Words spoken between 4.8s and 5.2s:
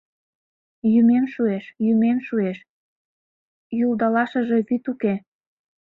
уке;